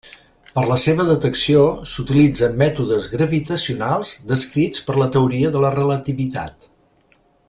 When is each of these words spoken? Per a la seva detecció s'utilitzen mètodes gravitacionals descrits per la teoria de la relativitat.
Per 0.53 0.61
a 0.61 0.69
la 0.69 0.77
seva 0.83 1.03
detecció 1.09 1.65
s'utilitzen 1.91 2.57
mètodes 2.63 3.05
gravitacionals 3.13 4.15
descrits 4.33 4.85
per 4.89 4.97
la 5.03 5.11
teoria 5.17 5.53
de 5.57 5.63
la 5.67 5.75
relativitat. 5.81 6.71